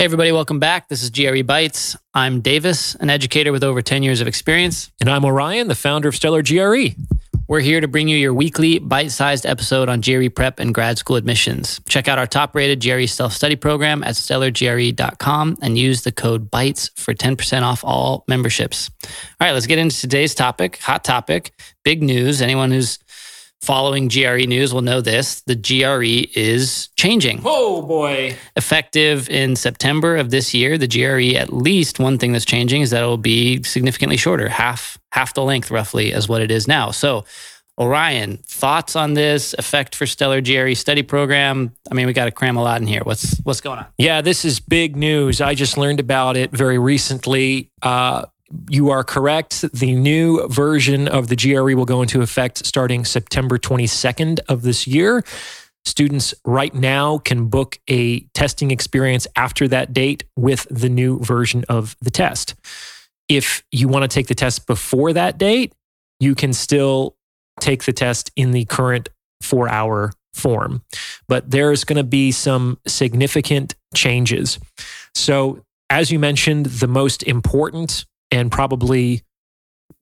Hey, 0.00 0.06
everybody, 0.06 0.32
welcome 0.32 0.58
back. 0.58 0.88
This 0.88 1.02
is 1.02 1.10
GRE 1.10 1.42
Bites. 1.42 1.94
I'm 2.14 2.40
Davis, 2.40 2.94
an 2.94 3.10
educator 3.10 3.52
with 3.52 3.62
over 3.62 3.82
10 3.82 4.02
years 4.02 4.22
of 4.22 4.26
experience. 4.26 4.90
And 4.98 5.10
I'm 5.10 5.26
Orion, 5.26 5.68
the 5.68 5.74
founder 5.74 6.08
of 6.08 6.16
Stellar 6.16 6.42
GRE. 6.42 6.94
We're 7.48 7.60
here 7.60 7.82
to 7.82 7.86
bring 7.86 8.08
you 8.08 8.16
your 8.16 8.32
weekly 8.32 8.78
bite 8.78 9.10
sized 9.10 9.44
episode 9.44 9.90
on 9.90 10.00
GRE 10.00 10.30
prep 10.34 10.58
and 10.58 10.72
grad 10.72 10.96
school 10.96 11.16
admissions. 11.16 11.82
Check 11.86 12.08
out 12.08 12.18
our 12.18 12.26
top 12.26 12.54
rated 12.54 12.80
GRE 12.80 13.04
self 13.04 13.34
study 13.34 13.56
program 13.56 14.02
at 14.02 14.14
stellargre.com 14.14 15.58
and 15.60 15.76
use 15.76 16.00
the 16.00 16.12
code 16.12 16.50
BITES 16.50 16.92
for 16.96 17.12
10% 17.12 17.60
off 17.60 17.84
all 17.84 18.24
memberships. 18.26 18.90
All 19.02 19.10
right, 19.42 19.52
let's 19.52 19.66
get 19.66 19.78
into 19.78 20.00
today's 20.00 20.34
topic. 20.34 20.78
Hot 20.78 21.04
topic, 21.04 21.52
big 21.84 22.02
news. 22.02 22.40
Anyone 22.40 22.70
who's 22.70 23.00
following 23.60 24.08
GRE 24.08 24.46
news 24.46 24.72
will 24.72 24.82
know 24.82 25.00
this. 25.00 25.42
The 25.42 25.54
GRE 25.54 26.30
is 26.34 26.88
changing. 26.96 27.42
Oh 27.44 27.82
boy. 27.82 28.36
Effective 28.56 29.28
in 29.28 29.56
September 29.56 30.16
of 30.16 30.30
this 30.30 30.54
year, 30.54 30.78
the 30.78 30.88
GRE, 30.88 31.36
at 31.38 31.52
least 31.52 31.98
one 31.98 32.18
thing 32.18 32.32
that's 32.32 32.44
changing 32.44 32.82
is 32.82 32.90
that 32.90 33.02
it 33.02 33.06
will 33.06 33.18
be 33.18 33.62
significantly 33.62 34.16
shorter, 34.16 34.48
half 34.48 34.98
half 35.12 35.34
the 35.34 35.42
length 35.42 35.70
roughly 35.70 36.12
as 36.12 36.28
what 36.28 36.40
it 36.40 36.50
is 36.50 36.66
now. 36.68 36.90
So 36.90 37.24
Orion, 37.78 38.36
thoughts 38.44 38.94
on 38.94 39.14
this 39.14 39.54
effect 39.54 39.94
for 39.94 40.04
Stellar 40.06 40.42
GRE 40.42 40.74
study 40.74 41.02
program? 41.02 41.72
I 41.90 41.94
mean, 41.94 42.06
we 42.06 42.12
got 42.12 42.26
to 42.26 42.30
cram 42.30 42.58
a 42.58 42.62
lot 42.62 42.80
in 42.80 42.86
here. 42.86 43.00
What's 43.04 43.38
what's 43.44 43.62
going 43.62 43.78
on? 43.78 43.86
Yeah, 43.96 44.20
this 44.20 44.44
is 44.44 44.60
big 44.60 44.96
news. 44.96 45.40
I 45.40 45.54
just 45.54 45.78
learned 45.78 45.98
about 45.98 46.36
it 46.36 46.50
very 46.50 46.78
recently. 46.78 47.70
Uh, 47.80 48.26
you 48.68 48.90
are 48.90 49.04
correct. 49.04 49.64
The 49.72 49.94
new 49.94 50.46
version 50.48 51.08
of 51.08 51.28
the 51.28 51.36
GRE 51.36 51.74
will 51.74 51.84
go 51.84 52.02
into 52.02 52.22
effect 52.22 52.64
starting 52.66 53.04
September 53.04 53.58
22nd 53.58 54.40
of 54.48 54.62
this 54.62 54.86
year. 54.86 55.24
Students 55.84 56.34
right 56.44 56.74
now 56.74 57.18
can 57.18 57.46
book 57.46 57.78
a 57.88 58.20
testing 58.34 58.70
experience 58.70 59.26
after 59.36 59.66
that 59.68 59.92
date 59.92 60.24
with 60.36 60.66
the 60.70 60.88
new 60.88 61.18
version 61.20 61.64
of 61.68 61.96
the 62.00 62.10
test. 62.10 62.54
If 63.28 63.62
you 63.72 63.88
want 63.88 64.02
to 64.02 64.08
take 64.08 64.26
the 64.26 64.34
test 64.34 64.66
before 64.66 65.12
that 65.12 65.38
date, 65.38 65.72
you 66.18 66.34
can 66.34 66.52
still 66.52 67.16
take 67.60 67.84
the 67.84 67.92
test 67.92 68.30
in 68.36 68.50
the 68.50 68.64
current 68.66 69.08
four 69.40 69.68
hour 69.68 70.12
form. 70.34 70.82
But 71.28 71.50
there's 71.50 71.84
going 71.84 71.96
to 71.96 72.04
be 72.04 72.32
some 72.32 72.78
significant 72.86 73.74
changes. 73.94 74.58
So, 75.14 75.64
as 75.88 76.10
you 76.12 76.18
mentioned, 76.18 76.66
the 76.66 76.86
most 76.86 77.22
important 77.24 78.04
and 78.30 78.50
probably 78.50 79.22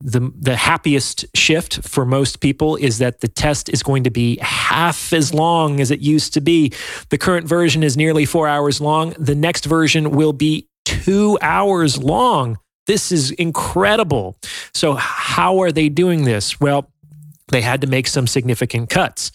the 0.01 0.33
the 0.39 0.55
happiest 0.55 1.25
shift 1.35 1.83
for 1.83 2.05
most 2.05 2.41
people 2.41 2.77
is 2.77 2.99
that 2.99 3.21
the 3.21 3.29
test 3.29 3.69
is 3.69 3.83
going 3.83 4.05
to 4.05 4.11
be 4.11 4.39
half 4.41 5.13
as 5.13 5.35
long 5.35 5.81
as 5.81 5.91
it 5.91 6.01
used 6.01 6.35
to 6.35 6.41
be. 6.41 6.73
The 7.11 7.19
current 7.19 7.49
version 7.49 7.83
is 7.83 7.97
nearly 7.97 8.25
4 8.25 8.47
hours 8.47 8.81
long. 8.81 9.15
The 9.19 9.35
next 9.35 9.65
version 9.65 10.11
will 10.11 10.33
be 10.33 10.69
2 10.85 11.39
hours 11.43 12.03
long. 12.03 12.59
This 12.87 13.11
is 13.13 13.33
incredible. 13.33 14.37
So 14.73 14.95
how 14.95 15.61
are 15.63 15.73
they 15.73 15.89
doing 15.89 16.25
this? 16.25 16.61
Well, 16.61 16.91
they 17.49 17.63
had 17.63 17.81
to 17.81 17.87
make 17.87 18.07
some 18.07 18.27
significant 18.27 18.91
cuts. 18.91 19.33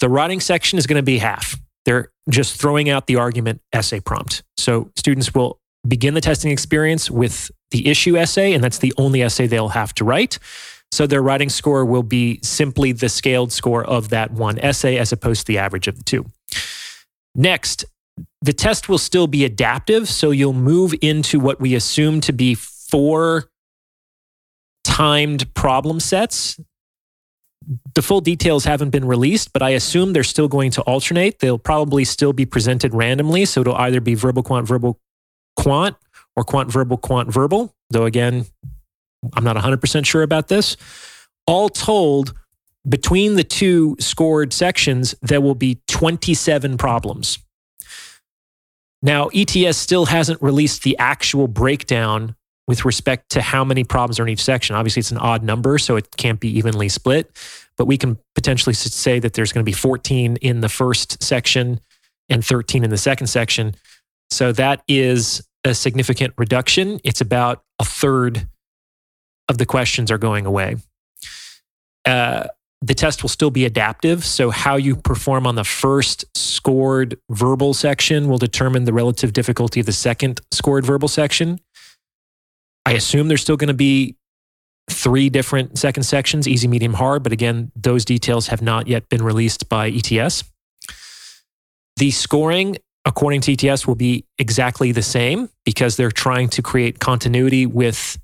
The 0.00 0.08
writing 0.08 0.40
section 0.40 0.78
is 0.78 0.86
going 0.86 0.98
to 0.98 1.02
be 1.02 1.18
half. 1.18 1.58
They're 1.84 2.10
just 2.28 2.60
throwing 2.60 2.90
out 2.90 3.06
the 3.06 3.16
argument 3.16 3.60
essay 3.72 4.00
prompt. 4.00 4.42
So 4.56 4.90
students 4.96 5.34
will 5.34 5.58
begin 5.88 6.14
the 6.14 6.20
testing 6.20 6.50
experience 6.50 7.10
with 7.10 7.50
the 7.70 7.88
issue 7.88 8.16
essay, 8.16 8.52
and 8.52 8.62
that's 8.62 8.78
the 8.78 8.92
only 8.96 9.22
essay 9.22 9.46
they'll 9.46 9.68
have 9.68 9.94
to 9.94 10.04
write. 10.04 10.38
So 10.92 11.06
their 11.06 11.22
writing 11.22 11.48
score 11.48 11.84
will 11.84 12.02
be 12.02 12.38
simply 12.42 12.92
the 12.92 13.08
scaled 13.08 13.52
score 13.52 13.84
of 13.84 14.10
that 14.10 14.30
one 14.30 14.58
essay 14.58 14.98
as 14.98 15.12
opposed 15.12 15.42
to 15.42 15.52
the 15.52 15.58
average 15.58 15.88
of 15.88 15.96
the 15.96 16.04
two. 16.04 16.26
Next, 17.34 17.84
the 18.40 18.52
test 18.52 18.88
will 18.88 18.98
still 18.98 19.26
be 19.26 19.44
adaptive. 19.44 20.08
So 20.08 20.30
you'll 20.30 20.52
move 20.52 20.94
into 21.02 21.40
what 21.40 21.60
we 21.60 21.74
assume 21.74 22.20
to 22.22 22.32
be 22.32 22.54
four 22.54 23.50
timed 24.84 25.52
problem 25.54 26.00
sets. 26.00 26.58
The 27.94 28.02
full 28.02 28.20
details 28.20 28.64
haven't 28.64 28.90
been 28.90 29.04
released, 29.04 29.52
but 29.52 29.60
I 29.60 29.70
assume 29.70 30.12
they're 30.12 30.22
still 30.22 30.46
going 30.46 30.70
to 30.72 30.82
alternate. 30.82 31.40
They'll 31.40 31.58
probably 31.58 32.04
still 32.04 32.32
be 32.32 32.46
presented 32.46 32.94
randomly. 32.94 33.44
So 33.44 33.62
it'll 33.62 33.74
either 33.74 34.00
be 34.00 34.14
verbal, 34.14 34.44
quant, 34.44 34.68
verbal, 34.68 35.00
quant, 35.56 35.96
or 36.36 36.44
quant 36.44 36.70
verbal, 36.70 36.96
quant 36.96 37.32
verbal, 37.32 37.74
though 37.90 38.04
again, 38.04 38.46
I'm 39.34 39.44
not 39.44 39.56
100% 39.56 40.06
sure 40.06 40.22
about 40.22 40.48
this. 40.48 40.76
All 41.46 41.68
told, 41.68 42.34
between 42.88 43.36
the 43.36 43.44
two 43.44 43.96
scored 43.98 44.52
sections, 44.52 45.14
there 45.22 45.40
will 45.40 45.54
be 45.54 45.80
27 45.88 46.76
problems. 46.76 47.38
Now, 49.02 49.28
ETS 49.28 49.76
still 49.76 50.06
hasn't 50.06 50.40
released 50.42 50.82
the 50.82 50.96
actual 50.98 51.48
breakdown 51.48 52.34
with 52.66 52.84
respect 52.84 53.30
to 53.30 53.40
how 53.42 53.64
many 53.64 53.84
problems 53.84 54.18
are 54.18 54.24
in 54.24 54.30
each 54.30 54.42
section. 54.42 54.74
Obviously, 54.74 55.00
it's 55.00 55.12
an 55.12 55.18
odd 55.18 55.42
number, 55.42 55.78
so 55.78 55.96
it 55.96 56.16
can't 56.16 56.40
be 56.40 56.48
evenly 56.58 56.88
split, 56.88 57.30
but 57.76 57.86
we 57.86 57.96
can 57.96 58.18
potentially 58.34 58.74
say 58.74 59.18
that 59.20 59.34
there's 59.34 59.52
going 59.52 59.64
to 59.64 59.68
be 59.68 59.72
14 59.72 60.36
in 60.36 60.60
the 60.60 60.68
first 60.68 61.22
section 61.22 61.80
and 62.28 62.44
13 62.44 62.82
in 62.82 62.90
the 62.90 62.98
second 62.98 63.28
section. 63.28 63.74
So 64.30 64.52
that 64.52 64.82
is 64.88 65.46
a 65.64 65.74
significant 65.74 66.34
reduction. 66.36 67.00
It's 67.04 67.20
about 67.20 67.62
a 67.78 67.84
third 67.84 68.48
of 69.48 69.58
the 69.58 69.66
questions 69.66 70.10
are 70.10 70.18
going 70.18 70.46
away. 70.46 70.76
Uh, 72.04 72.46
the 72.82 72.94
test 72.94 73.22
will 73.22 73.28
still 73.28 73.50
be 73.50 73.64
adaptive. 73.64 74.24
So, 74.24 74.50
how 74.50 74.76
you 74.76 74.96
perform 74.96 75.46
on 75.46 75.54
the 75.54 75.64
first 75.64 76.24
scored 76.36 77.18
verbal 77.30 77.74
section 77.74 78.28
will 78.28 78.38
determine 78.38 78.84
the 78.84 78.92
relative 78.92 79.32
difficulty 79.32 79.80
of 79.80 79.86
the 79.86 79.92
second 79.92 80.40
scored 80.52 80.84
verbal 80.84 81.08
section. 81.08 81.58
I 82.84 82.92
assume 82.92 83.28
there's 83.28 83.40
still 83.40 83.56
going 83.56 83.68
to 83.68 83.74
be 83.74 84.16
three 84.88 85.28
different 85.28 85.78
second 85.78 86.04
sections 86.04 86.46
easy, 86.46 86.68
medium, 86.68 86.94
hard. 86.94 87.22
But 87.22 87.32
again, 87.32 87.72
those 87.74 88.04
details 88.04 88.48
have 88.48 88.62
not 88.62 88.86
yet 88.86 89.08
been 89.08 89.22
released 89.22 89.68
by 89.68 89.88
ETS. 89.88 90.44
The 91.96 92.10
scoring 92.10 92.76
according 93.06 93.40
to 93.42 93.52
ETS, 93.52 93.86
will 93.86 93.94
be 93.94 94.26
exactly 94.36 94.92
the 94.92 95.02
same 95.02 95.48
because 95.64 95.96
they're 95.96 96.10
trying 96.10 96.48
to 96.48 96.60
create 96.60 96.98
continuity 96.98 97.64
with 97.64 98.18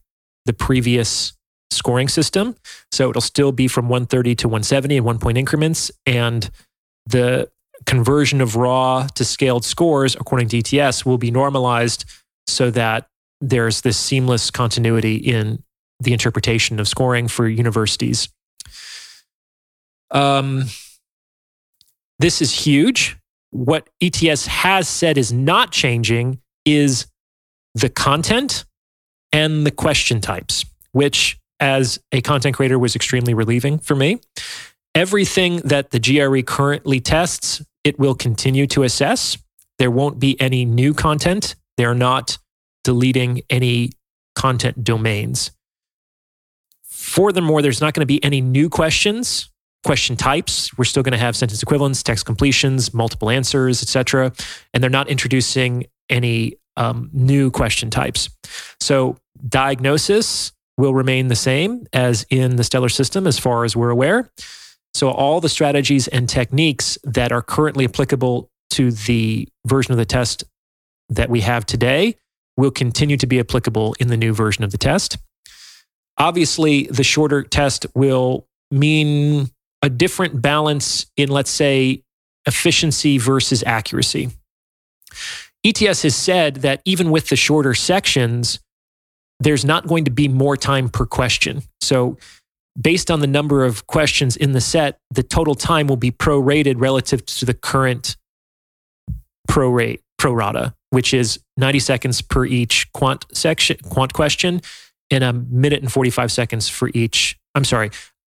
the 0.45 0.53
previous 0.53 1.33
scoring 1.71 2.09
system. 2.09 2.57
So 2.91 3.09
it'll 3.09 3.23
still 3.23 3.53
be 3.53 3.69
from 3.69 3.89
130 3.89 4.35
to 4.35 4.49
170 4.49 4.97
in 4.97 5.05
one 5.05 5.19
point 5.19 5.39
increments. 5.39 5.91
And 6.05 6.51
the 7.07 7.49
conversion 7.87 8.41
of 8.41 8.57
raw 8.57 9.07
to 9.15 9.25
scaled 9.25 9.65
scores, 9.65 10.17
according 10.17 10.49
to 10.49 10.59
ETS, 10.59 11.07
will 11.07 11.19
be 11.19 11.31
normalized 11.31 12.05
so 12.49 12.71
that 12.73 13.07
there's 13.41 13.81
this 13.83 13.97
seamless 13.97 14.51
continuity 14.51 15.17
in 15.17 15.63
the 16.01 16.13
interpretation 16.13 16.81
of 16.81 16.89
scoring 16.89 17.29
for 17.29 17.49
universities. 17.49 18.29
Um, 20.11 20.65
this 22.19 22.43
is 22.43 22.53
huge 22.53 23.17
what 23.53 23.89
ETS 24.01 24.47
has 24.47 24.89
said 24.89 25.17
is 25.17 25.33
not 25.33 25.71
changing 25.71 26.41
is 26.65 27.07
the 27.75 27.89
content 27.89 28.65
and 29.33 29.67
the 29.67 29.71
question 29.71 30.21
types, 30.21 30.65
which 30.93 31.39
as 31.61 32.01
a 32.11 32.21
content 32.21 32.57
creator 32.57 32.79
was 32.79 32.97
extremely 32.97 33.35
relieving 33.35 33.79
for 33.79 33.95
me. 33.95 34.19
Everything 34.95 35.59
that 35.59 35.91
the 35.91 36.01
GRE 36.01 36.43
currently 36.43 37.01
tests, 37.01 37.63
it 37.85 37.99
will 37.99 38.15
continue 38.15 38.67
to 38.69 38.83
assess. 38.83 39.39
There 39.79 39.91
won't 39.91 40.19
be 40.19 40.39
any 40.41 40.65
new 40.65 40.93
content. 40.93 41.55
They're 41.77 41.95
not 41.95 42.39
deleting 42.85 43.43
any 43.49 43.91
content 44.35 44.83
domains. 44.83 45.53
Furthermore, 46.85 47.63
there's 47.63 47.81
not 47.81 47.95
going 47.95 48.03
to 48.03 48.07
be 48.07 48.23
any 48.25 48.41
new 48.41 48.69
questions 48.69 49.52
question 49.85 50.17
types. 50.17 50.77
We're 50.77 50.85
still 50.85 51.03
going 51.03 51.13
to 51.13 51.19
have 51.19 51.37
sentence 51.37 51.63
equivalents, 51.63 52.03
text 52.03 52.27
completions, 52.27 52.95
multiple 52.95 53.31
answers, 53.31 53.83
etc. 53.83 54.33
And 54.73 54.83
they're 54.83 54.91
not 54.91 55.09
introducing 55.09 55.87
any 56.09 56.55
um, 56.77 57.11
new 57.13 57.51
question 57.51 57.91
types. 57.91 58.31
So 58.81 59.17
diagnosis 59.49 60.53
will 60.79 60.95
remain 60.95 61.29
the 61.29 61.37
same 61.37 61.87
as 61.93 62.25
in 62.31 62.57
the 62.57 62.65
Stellar 62.65 62.89
system, 62.89 63.27
as 63.27 63.39
far 63.39 63.65
as 63.65 63.77
we're 63.77 63.91
aware. 63.91 64.31
So 64.95 65.11
all 65.11 65.41
the 65.41 65.49
strategies 65.49 66.09
and 66.09 66.29
techniques 66.29 66.99
that 67.05 67.33
are 67.33 67.43
currently 67.43 67.85
applicable 67.85 68.51
to 68.71 68.91
the 68.91 69.49
version 69.67 69.93
of 69.93 69.99
the 69.99 70.05
test 70.05 70.45
that 71.09 71.29
we 71.29 71.41
have 71.41 71.67
today 71.67 72.17
will 72.57 72.71
continue 72.71 73.17
to 73.17 73.27
be 73.27 73.41
applicable 73.41 73.95
in 73.99 74.09
the 74.09 74.17
new 74.17 74.33
version 74.33 74.65
of 74.65 74.71
the 74.71 74.79
test. 74.79 75.19
Obviously, 76.19 76.85
the 76.85 77.05
shorter 77.05 77.43
test 77.43 77.87
will 77.95 78.47
mean 78.71 79.51
a 79.83 79.91
different 79.91 80.41
balance 80.41 81.07
in, 81.17 81.29
let's 81.29 81.51
say, 81.51 82.03
efficiency 82.47 83.19
versus 83.19 83.63
accuracy. 83.67 84.31
ETS 85.65 86.03
has 86.03 86.17
said 86.17 86.57
that 86.57 86.81
even 86.85 87.11
with 87.11 87.29
the 87.29 87.37
shorter 87.37 87.75
sections, 87.75 88.61
there's 89.41 89.65
not 89.65 89.87
going 89.87 90.05
to 90.05 90.11
be 90.11 90.29
more 90.29 90.57
time 90.57 90.89
per 90.89 91.07
question. 91.07 91.63
So, 91.81 92.17
based 92.81 93.11
on 93.11 93.21
the 93.21 93.27
number 93.27 93.65
of 93.65 93.87
questions 93.87 94.37
in 94.37 94.53
the 94.53 94.61
set, 94.61 94.99
the 95.11 95.23
total 95.23 95.55
time 95.55 95.87
will 95.87 95.97
be 95.97 96.11
prorated 96.11 96.77
relative 96.79 97.25
to 97.27 97.45
the 97.45 97.55
current 97.55 98.17
prorate 99.49 100.01
pro 100.19 100.33
rata, 100.33 100.75
which 100.91 101.13
is 101.13 101.41
90 101.59 101.81
seconds 101.81 102.23
per 102.23 102.47
each 102.47 102.91
quant 102.93 103.27
section, 103.33 103.77
quant 103.85 104.13
question, 104.15 104.63
and 105.11 105.23
a 105.23 105.33
minute 105.33 105.83
and 105.83 105.93
45 105.93 106.33
seconds 106.33 106.69
for 106.69 106.91
each. 106.95 107.39
I'm 107.55 107.65
sorry, 107.65 107.91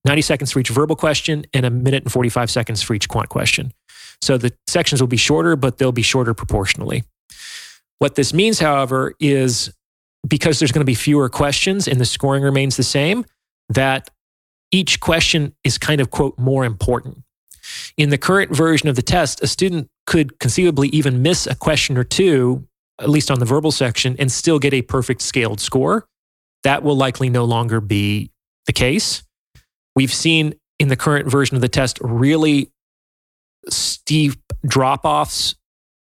90 0.06 0.22
seconds 0.22 0.52
for 0.52 0.60
each 0.60 0.70
verbal 0.70 0.96
question 0.96 1.46
and 1.54 1.66
a 1.66 1.70
minute 1.70 2.04
and 2.04 2.12
45 2.12 2.50
seconds 2.50 2.82
for 2.82 2.94
each 2.94 3.10
quant 3.10 3.30
question. 3.30 3.74
So 4.22 4.38
the 4.38 4.54
sections 4.68 5.02
will 5.02 5.08
be 5.08 5.18
shorter, 5.18 5.56
but 5.56 5.78
they'll 5.78 5.92
be 5.92 6.02
shorter 6.02 6.34
proportionally. 6.34 7.04
What 8.00 8.16
this 8.16 8.34
means, 8.34 8.60
however, 8.60 9.14
is 9.20 9.74
because 10.28 10.60
there's 10.60 10.72
going 10.72 10.82
to 10.82 10.86
be 10.86 10.96
fewer 10.96 11.30
questions 11.30 11.88
and 11.88 12.00
the 12.00 12.06
scoring 12.06 12.44
remains 12.44 12.78
the 12.78 12.84
same, 12.84 13.26
that 13.70 14.10
each 14.72 15.00
question 15.00 15.56
is 15.64 15.78
kind 15.78 16.02
of, 16.02 16.12
quote, 16.12 16.38
more 16.38 16.66
important. 16.66 17.24
In 17.98 18.10
the 18.10 18.18
current 18.18 18.56
version 18.56 18.90
of 18.90 18.96
the 18.96 19.02
test, 19.02 19.42
a 19.42 19.48
student 19.48 19.90
could 20.06 20.40
conceivably 20.40 20.90
even 20.90 21.22
miss 21.22 21.48
a 21.48 21.56
question 21.56 21.98
or 21.98 22.04
two, 22.04 22.68
at 23.00 23.10
least 23.10 23.30
on 23.30 23.40
the 23.40 23.46
verbal 23.46 23.72
section, 23.72 24.16
and 24.20 24.32
still 24.32 24.60
get 24.60 24.74
a 24.74 24.82
perfect 24.82 25.22
scaled 25.22 25.60
score. 25.60 26.08
That 26.64 26.84
will 26.84 26.96
likely 26.96 27.30
no 27.30 27.46
longer 27.46 27.80
be 27.82 28.32
the 28.66 28.74
case. 28.74 29.24
We've 29.98 30.14
seen 30.14 30.54
in 30.78 30.90
the 30.90 30.96
current 30.96 31.28
version 31.28 31.56
of 31.56 31.62
the 31.62 31.68
test 31.68 31.98
really 32.02 32.72
steep 33.68 34.36
drop 34.64 35.06
offs 35.06 35.56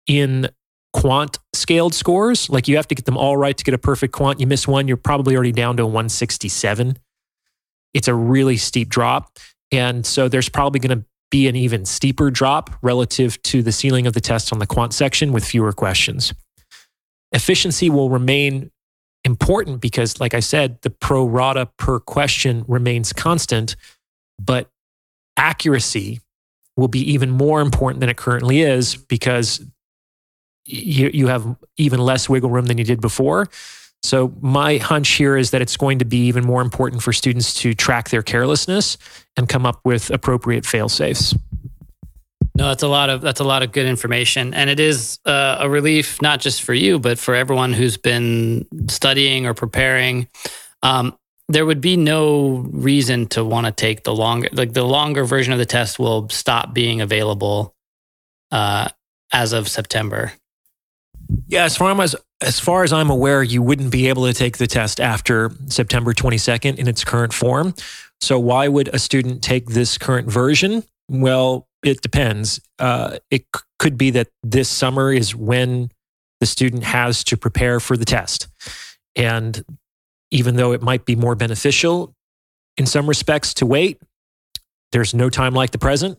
in 0.07 0.51
quant 0.93 1.41
scaled 1.53 1.93
scores. 1.93 2.49
Like 2.49 2.69
you 2.69 2.77
have 2.77 2.87
to 2.87 2.95
get 2.95 3.07
them 3.07 3.17
all 3.17 3.37
right 3.37 3.59
to 3.59 3.65
get 3.65 3.75
a 3.75 3.79
perfect 3.79 4.13
quant. 4.13 4.39
You 4.39 4.47
miss 4.47 4.69
one, 4.69 4.87
you're 4.87 4.97
probably 4.97 5.35
already 5.35 5.51
down 5.51 5.79
to 5.79 5.85
167. 5.85 6.97
It's 7.93 8.07
a 8.07 8.15
really 8.15 8.57
steep 8.57 8.89
drop. 8.89 9.37
And 9.73 10.07
so 10.07 10.29
there's 10.29 10.49
probably 10.49 10.79
going 10.79 11.01
to 11.01 11.05
be 11.33 11.49
an 11.49 11.57
even 11.57 11.85
steeper 11.85 12.31
drop 12.31 12.71
relative 12.83 13.43
to 13.43 13.65
the 13.65 13.73
ceiling 13.73 14.07
of 14.07 14.13
the 14.13 14.21
test 14.21 14.53
on 14.53 14.61
the 14.61 14.67
quant 14.69 14.95
section 14.95 15.33
with 15.33 15.45
fewer 15.45 15.73
questions. 15.73 16.33
Efficiency 17.33 17.91
will 17.91 18.11
remain 18.11 18.71
important 19.25 19.81
because, 19.81 20.21
like 20.21 20.35
I 20.35 20.41
said, 20.41 20.81
the 20.83 20.91
pro 20.91 21.25
rata 21.25 21.67
per 21.77 22.01
question 22.01 22.65
remains 22.69 23.13
constant, 23.13 23.77
but 24.41 24.71
accuracy 25.37 26.21
will 26.77 26.89
be 26.89 27.13
even 27.13 27.31
more 27.31 27.61
important 27.61 28.01
than 28.01 28.09
it 28.09 28.17
currently 28.17 28.63
is 28.63 28.97
because 28.97 29.65
you, 30.65 31.11
you 31.13 31.27
have 31.27 31.57
even 31.77 32.01
less 32.01 32.29
wiggle 32.29 32.51
room 32.51 32.67
than 32.67 32.79
you 32.79 32.85
did 32.85 33.01
before. 33.01 33.49
So, 34.03 34.35
my 34.41 34.79
hunch 34.79 35.11
here 35.11 35.37
is 35.37 35.53
that 35.53 35.63
it's 35.63 35.77
going 35.77 36.01
to 36.01 36.05
be 36.05 36.27
even 36.27 36.45
more 36.45 36.61
important 36.61 37.03
for 37.03 37.13
students 37.13 37.55
to 37.61 37.73
track 37.73 38.11
their 38.11 38.23
carelessness 38.23 38.99
and 39.37 39.49
come 39.49 39.65
up 39.65 39.81
with 39.85 40.11
appropriate 40.11 40.67
fail 40.67 40.89
safes. 40.89 41.35
No, 42.55 42.69
that's 42.69 42.83
a 42.83 42.89
lot 42.89 43.09
of 43.09 43.23
that's 43.23 43.41
a 43.41 43.45
lot 43.45 43.63
of 43.63 43.73
good 43.73 43.87
information, 43.87 44.53
and 44.53 44.69
it 44.69 44.79
is 44.79 45.19
uh, 45.25 45.57
a 45.61 45.71
relief 45.71 46.21
not 46.21 46.41
just 46.41 46.63
for 46.63 46.75
you, 46.75 46.99
but 46.99 47.19
for 47.19 47.35
everyone 47.35 47.73
who's 47.73 47.97
been 47.97 48.67
studying 48.89 49.47
or 49.47 49.55
preparing. 49.55 50.29
Um, 50.83 51.17
there 51.49 51.65
would 51.65 51.81
be 51.81 51.97
no 51.97 52.67
reason 52.71 53.27
to 53.29 53.45
want 53.45 53.67
to 53.67 53.73
take 53.73 54.05
the 54.05 54.15
longer 54.15 54.49
like 54.53 54.75
the 54.75 54.85
longer 54.85 55.25
version 55.25 55.53
of 55.53 55.59
the 55.59 55.67
test 55.67 55.99
will 55.99 56.29
stop 56.29 56.75
being 56.75 57.01
available 57.01 57.75
uh, 58.51 58.89
as 59.33 59.53
of 59.53 59.67
September. 59.69 60.33
Yeah, 61.47 61.65
as 61.65 61.77
far 61.77 61.99
as 62.03 62.15
as 62.43 62.61
far 62.61 62.85
as 62.85 62.93
I'm 62.93 63.11
aware, 63.11 63.43
you 63.43 63.63
wouldn't 63.63 63.91
be 63.91 64.09
able 64.09 64.27
to 64.27 64.35
take 64.35 64.59
the 64.59 64.67
test 64.67 65.01
after 65.01 65.53
September 65.69 66.13
22nd 66.13 66.77
in 66.77 66.89
its 66.89 67.05
current 67.05 67.33
form. 67.33 67.75
So 68.21 68.39
why 68.39 68.69
would 68.69 68.89
a 68.89 68.99
student 68.99 69.43
take 69.43 69.71
this 69.71 69.97
current 69.97 70.29
version? 70.29 70.85
Well, 71.09 71.69
it 71.83 72.01
depends. 72.01 72.61
Uh, 72.79 73.19
it 73.31 73.47
c- 73.55 73.63
could 73.79 73.99
be 73.99 74.11
that 74.11 74.29
this 74.43 74.69
summer 74.69 75.13
is 75.13 75.35
when 75.35 75.91
the 76.41 76.47
student 76.47 76.85
has 76.85 77.25
to 77.25 77.37
prepare 77.37 77.81
for 77.81 77.97
the 77.97 78.05
test, 78.05 78.49
and 79.17 79.65
even 80.31 80.57
though 80.57 80.73
it 80.73 80.83
might 80.83 81.05
be 81.05 81.15
more 81.15 81.35
beneficial 81.35 82.15
in 82.77 82.87
some 82.87 83.09
respects 83.09 83.55
to 83.55 83.67
wait, 83.67 84.01
there's 84.93 85.15
no 85.15 85.29
time 85.29 85.55
like 85.55 85.71
the 85.71 85.79
present 85.79 86.19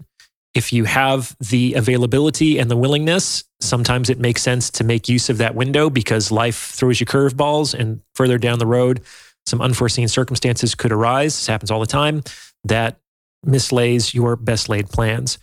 if 0.54 0.71
you 0.71 0.83
have 0.83 1.36
the 1.39 1.74
availability 1.74 2.59
and 2.59 2.69
the 2.69 2.77
willingness, 2.77 3.44
sometimes 3.59 4.09
it 4.09 4.19
makes 4.19 4.42
sense 4.42 4.69
to 4.69 4.83
make 4.83 5.09
use 5.09 5.30
of 5.30 5.39
that 5.39 5.56
window 5.56 5.89
because 5.89 6.31
life 6.31 6.71
throws 6.74 7.00
you 7.00 7.06
curveballs 7.06 7.74
and 7.74 8.01
further 8.13 8.38
down 8.38 8.59
the 8.59 8.68
road, 8.68 9.01
some 9.45 9.62
unforeseen 9.62 10.07
circumstances 10.07 10.75
could 10.75 10.92
arise. 10.92 11.36
This 11.36 11.48
happens 11.48 11.71
all 11.71 11.80
the 11.80 11.86
time 11.86 12.24
that 12.66 12.98
mislays 13.44 14.13
your 14.13 14.36
best 14.36 14.69
laid 14.69 14.90
plans. 14.90 15.38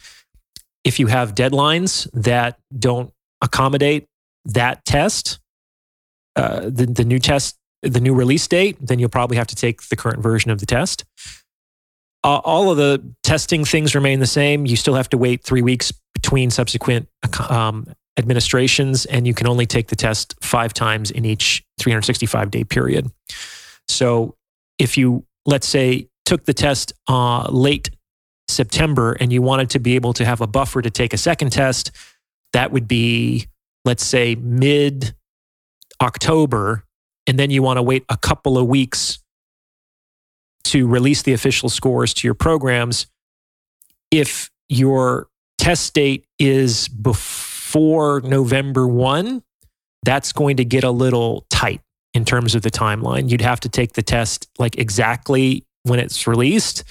If 0.85 0.99
you 0.99 1.09
have 1.09 1.35
deadlines 1.35 2.09
that 2.13 2.59
don't 2.77 3.13
accommodate 3.43 4.07
that 4.47 4.85
test, 4.85 5.39
uh, 6.37 6.61
the, 6.61 6.87
the 6.87 7.05
new 7.05 7.19
test, 7.19 7.57
the 7.83 8.01
new 8.01 8.15
release 8.15 8.47
date, 8.47 8.77
then 8.81 8.99
you'll 8.99 9.09
probably 9.09 9.37
have 9.37 9.47
to 9.49 9.57
take 9.57 9.83
the 9.89 9.97
current 9.97 10.23
version 10.23 10.51
of 10.51 10.59
the 10.59 10.67
test. 10.67 11.05
Uh, 12.23 12.41
all 12.45 12.71
of 12.71 12.77
the 12.77 13.03
testing 13.23 13.65
things 13.65 13.95
remain 13.95 14.21
the 14.21 14.27
same. 14.27 14.67
You 14.67 14.77
still 14.77 14.95
have 14.95 15.09
to 15.11 15.19
wait 15.19 15.43
three 15.43 15.63
weeks 15.63 15.93
between 16.15 16.51
subsequent 16.51 17.09
um, 17.49 17.87
administrations, 18.19 19.07
and 19.07 19.27
you 19.27 19.33
can 19.33 19.47
only 19.47 19.65
take 19.65 19.89
the 19.89 19.97
test 19.97 20.35
five 20.43 20.75
times 20.75 21.11
in 21.11 21.25
each 21.25 21.65
365 21.79 22.51
day 22.51 22.65
period. 22.65 23.11
So 23.89 24.37
if 24.79 24.99
you, 24.99 25.25
let's 25.47 25.67
say, 25.67 26.10
took 26.25 26.45
the 26.45 26.55
test 26.55 26.93
uh, 27.09 27.49
late 27.51 27.91
September 28.49 29.13
and 29.13 29.33
you 29.33 29.43
wanted 29.43 29.71
to 29.71 29.79
be 29.79 29.95
able 29.95 30.13
to 30.15 30.25
have 30.25 30.41
a 30.41 30.47
buffer 30.47 30.83
to 30.83 30.91
take 30.91 31.13
a 31.13 31.19
second 31.19 31.51
test, 31.51 31.91
that 32.53 32.73
would 32.73 32.89
be, 32.89 33.47
let's 33.85 34.05
say, 34.05 34.35
mid 34.35 35.15
October. 36.01 36.85
And 37.27 37.39
then 37.39 37.51
you 37.51 37.63
want 37.63 37.77
to 37.77 37.83
wait 37.83 38.05
a 38.09 38.17
couple 38.17 38.59
of 38.59 38.67
weeks 38.67 39.19
to 40.65 40.87
release 40.87 41.23
the 41.23 41.33
official 41.33 41.69
scores 41.69 42.13
to 42.15 42.27
your 42.27 42.35
programs 42.35 43.07
if 44.11 44.51
your 44.69 45.29
test 45.59 45.95
date 45.95 46.27
is 46.39 46.89
before 46.89 48.21
November 48.23 48.87
1, 48.87 49.43
that's 50.03 50.33
going 50.33 50.57
to 50.57 50.65
get 50.65 50.85
a 50.85 50.91
little 50.91 51.47
tight 51.51 51.81
in 52.15 52.25
terms 52.25 52.55
of 52.55 52.63
the 52.63 52.71
timeline. 52.71 53.31
You'd 53.31 53.41
have 53.41 53.61
to 53.61 53.69
take 53.69 53.93
the 53.93 54.03
test 54.03 54.49
like 54.59 54.79
exactly 54.79 55.65
when 55.85 55.99
it's 55.99 56.27
released, 56.27 56.85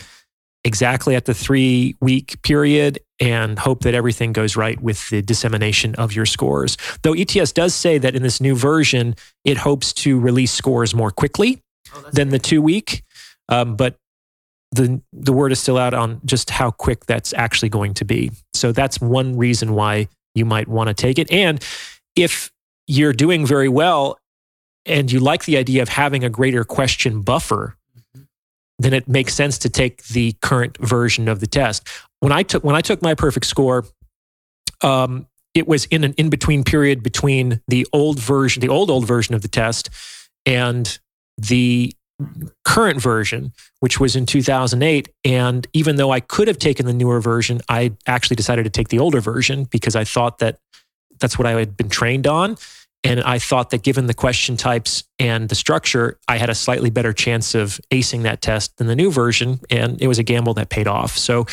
exactly 0.64 1.16
at 1.16 1.26
the 1.26 1.34
three 1.34 1.96
week 2.02 2.42
period, 2.42 3.00
and 3.20 3.60
hope 3.60 3.82
that 3.84 3.94
everything 3.94 4.34
goes 4.34 4.56
right 4.56 4.80
with 4.82 5.10
the 5.10 5.22
dissemination 5.22 5.96
of 5.96 6.14
your 6.14 6.26
scores. 6.26 6.78
Though 7.02 7.14
ETS 7.14 7.52
does 7.52 7.76
say 7.76 7.98
that 7.98 8.16
in 8.16 8.24
this 8.24 8.40
new 8.40 8.56
version, 8.56 9.16
it 9.44 9.58
hopes 9.58 9.94
to 9.94 10.20
release 10.20 10.52
scores 10.52 10.96
more 10.96 11.12
quickly 11.12 11.62
oh, 11.94 12.10
than 12.12 12.30
the 12.30 12.40
two 12.40 12.62
week. 12.62 13.04
Um, 13.50 13.76
but 13.76 13.96
the 14.72 15.02
the 15.12 15.34
word 15.34 15.52
is 15.52 15.60
still 15.60 15.78
out 15.78 15.94
on 15.94 16.22
just 16.26 16.50
how 16.50 16.72
quick 16.72 17.06
that's 17.06 17.34
actually 17.34 17.70
going 17.70 17.94
to 17.96 18.06
be. 18.06 18.32
So 18.54 18.72
that's 18.72 19.02
one 19.02 19.38
reason 19.38 19.74
why 19.74 20.08
you 20.36 20.46
might 20.46 20.68
want 20.68 20.90
to 20.90 20.94
take 20.94 21.18
it. 21.18 21.32
And 21.32 21.64
if 22.16 22.52
you're 22.88 23.14
doing 23.14 23.46
very 23.46 23.70
well 23.70 24.20
and 24.86 25.12
you 25.12 25.20
like 25.20 25.46
the 25.46 25.58
idea 25.58 25.82
of 25.82 25.90
having 25.90 26.24
a 26.24 26.30
greater 26.30 26.64
question 26.64 27.22
buffer. 27.22 27.76
Then 28.80 28.94
it 28.94 29.08
makes 29.08 29.34
sense 29.34 29.58
to 29.60 29.70
take 29.70 30.04
the 30.08 30.34
current 30.42 30.78
version 30.78 31.28
of 31.28 31.42
the 31.42 31.48
test. 31.48 31.88
When 32.22 32.32
I 32.32 32.44
took 32.44 32.64
when 32.64 32.76
I 32.76 32.82
took 32.82 33.02
my 33.02 33.14
perfect 33.14 33.46
score, 33.46 33.86
um, 34.82 35.28
it 35.54 35.68
was 35.68 35.86
in 35.86 36.04
an 36.04 36.14
in 36.14 36.30
between 36.30 36.64
period 36.64 37.04
between 37.04 37.62
the 37.68 37.86
old 37.94 38.20
version, 38.20 38.62
the 38.62 38.70
old 38.70 38.90
old 38.90 39.06
version 39.06 39.36
of 39.36 39.42
the 39.42 39.48
test, 39.48 39.90
and 40.46 40.98
the 41.38 41.94
current 42.66 43.02
version, 43.02 43.54
which 43.80 44.00
was 44.00 44.16
in 44.16 44.26
2008. 44.26 45.10
And 45.24 45.68
even 45.74 45.96
though 45.96 46.12
I 46.12 46.20
could 46.20 46.48
have 46.48 46.58
taken 46.58 46.86
the 46.86 46.94
newer 46.94 47.22
version, 47.22 47.62
I 47.70 47.94
actually 48.08 48.36
decided 48.36 48.64
to 48.64 48.70
take 48.70 48.90
the 48.90 49.00
older 49.00 49.22
version 49.22 49.66
because 49.66 49.96
I 49.96 50.04
thought 50.04 50.40
that 50.40 50.60
that's 51.20 51.38
what 51.38 51.46
I 51.46 51.52
had 51.52 51.78
been 51.78 51.90
trained 51.90 52.28
on. 52.28 52.58
And 53.04 53.22
I 53.22 53.40
thought 53.40 53.70
that 53.70 53.82
given 53.82 54.08
the 54.08 54.14
question 54.14 54.58
types 54.58 55.04
and 55.20 55.48
the 55.48 55.56
structure, 55.56 56.20
I 56.28 56.38
had 56.38 56.50
a 56.50 56.56
slightly 56.56 56.90
better 56.90 57.14
chance 57.14 57.56
of 57.56 57.80
acing 57.92 58.24
that 58.24 58.42
test 58.42 58.78
than 58.78 58.88
the 58.88 58.96
new 58.96 59.10
version. 59.10 59.62
And 59.70 60.02
it 60.02 60.08
was 60.08 60.20
a 60.20 60.24
gamble 60.24 60.54
that 60.56 60.70
paid 60.70 60.88
off. 60.88 61.18
So 61.18 61.46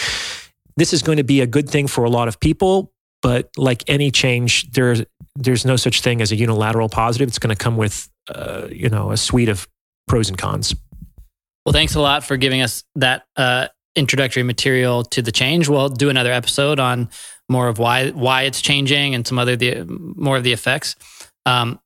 this 0.77 0.93
is 0.93 1.03
going 1.03 1.19
to 1.19 1.25
be 1.25 1.41
a 1.41 1.47
good 1.47 1.71
thing 1.71 1.87
for 1.87 2.05
a 2.05 2.11
lot 2.11 2.27
of 2.27 2.41
people. 2.41 2.93
But 3.23 3.51
like 3.57 3.85
any 3.89 4.11
change, 4.11 4.71
there's 4.73 5.03
there's 5.37 5.65
no 5.65 5.77
such 5.77 6.01
thing 6.01 6.21
as 6.21 6.33
a 6.33 6.37
unilateral 6.37 6.89
positive. 6.89 7.29
It's 7.29 7.39
going 7.39 7.55
to 7.55 7.63
come 7.63 7.77
with 7.77 8.09
uh, 8.29 8.69
you 8.71 8.89
know 8.89 9.11
a 9.11 9.17
suite 9.17 9.49
of 9.49 9.69
pros 10.07 10.29
and 10.29 10.37
cons. 10.37 10.75
Well, 11.65 11.73
thanks 11.73 11.95
a 11.95 12.01
lot 12.01 12.25
for 12.25 12.37
giving 12.37 12.61
us 12.61 12.85
that 12.95 13.25
uh, 13.37 13.69
introductory 13.97 14.43
material 14.43 15.03
to 15.05 15.23
the 15.23 15.33
change. 15.33 15.69
We'll 15.69 15.89
do 15.89 16.11
another 16.11 16.31
episode 16.31 16.79
on 16.79 17.09
more 17.49 17.69
of 17.69 17.79
why 17.79 18.11
why 18.11 18.43
it's 18.43 18.61
changing 18.61 19.15
and 19.15 19.27
some 19.27 19.39
other 19.39 19.57
the 19.57 19.85
more 19.89 20.37
of 20.37 20.45
the 20.45 20.53
effects. 20.53 20.95
Um, 21.47 21.81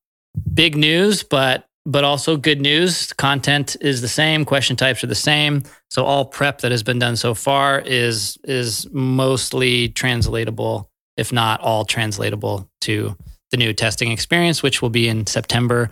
big 0.53 0.77
news, 0.77 1.23
but 1.23 1.67
but 1.87 2.05
also 2.05 2.37
good 2.37 2.61
news. 2.61 3.13
Content 3.15 3.77
is 3.81 4.01
the 4.01 4.09
same, 4.09 4.45
question 4.45 4.77
types 4.77 5.03
are 5.03 5.07
the 5.07 5.15
same. 5.15 5.63
So 5.89 6.05
all 6.05 6.27
prep 6.27 6.61
that 6.61 6.71
has 6.71 6.83
been 6.83 6.99
done 6.99 7.17
so 7.17 7.35
far 7.35 7.81
is 7.81 8.39
is 8.45 8.89
mostly 8.93 9.89
translatable, 9.89 10.91
if 11.17 11.33
not 11.33 11.61
all 11.61 11.85
translatable 11.85 12.69
to 12.83 13.17
the 13.51 13.57
new 13.57 13.73
testing 13.73 14.11
experience, 14.13 14.63
which 14.63 14.81
will 14.83 14.91
be 14.91 15.09
in 15.09 15.27
September 15.27 15.91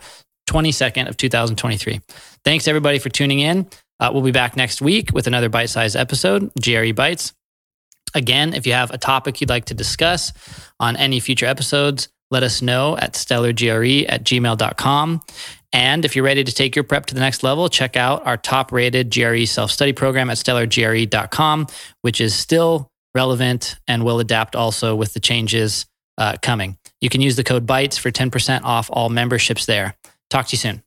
22nd 0.49 1.07
of 1.07 1.17
2023. 1.17 2.01
Thanks 2.43 2.67
everybody 2.67 2.99
for 2.99 3.09
tuning 3.09 3.39
in. 3.39 3.67
Uh, 3.99 4.09
we'll 4.13 4.23
be 4.23 4.31
back 4.31 4.55
next 4.55 4.81
week 4.81 5.11
with 5.13 5.27
another 5.27 5.49
bite-sized 5.49 5.95
episode, 5.95 6.51
GRE 6.59 6.93
Bites. 6.93 7.33
Again, 8.15 8.53
if 8.53 8.65
you 8.65 8.73
have 8.73 8.91
a 8.91 8.97
topic 8.97 9.41
you'd 9.41 9.49
like 9.49 9.65
to 9.65 9.73
discuss 9.73 10.33
on 10.79 10.95
any 10.95 11.19
future 11.19 11.45
episodes, 11.45 12.07
let 12.31 12.43
us 12.43 12.61
know 12.61 12.97
at 12.97 13.13
stellargre 13.13 14.05
at 14.07 14.23
gmail.com. 14.23 15.21
And 15.71 16.03
if 16.03 16.15
you're 16.15 16.25
ready 16.25 16.43
to 16.43 16.51
take 16.51 16.75
your 16.75 16.83
prep 16.83 17.05
to 17.07 17.13
the 17.13 17.19
next 17.19 17.43
level, 17.43 17.69
check 17.69 17.95
out 17.95 18.25
our 18.25 18.37
top 18.37 18.71
rated 18.71 19.13
GRE 19.13 19.45
self 19.45 19.71
study 19.71 19.93
program 19.93 20.29
at 20.29 20.37
stellargre.com, 20.37 21.67
which 22.01 22.21
is 22.21 22.33
still 22.33 22.89
relevant 23.13 23.77
and 23.87 24.03
will 24.03 24.19
adapt 24.19 24.55
also 24.55 24.95
with 24.95 25.13
the 25.13 25.19
changes 25.19 25.85
uh, 26.17 26.37
coming. 26.41 26.77
You 27.01 27.09
can 27.09 27.21
use 27.21 27.35
the 27.35 27.43
code 27.43 27.65
BITES 27.65 27.97
for 27.97 28.11
10% 28.11 28.63
off 28.63 28.89
all 28.91 29.09
memberships 29.09 29.65
there. 29.65 29.95
Talk 30.29 30.47
to 30.47 30.53
you 30.53 30.57
soon. 30.57 30.83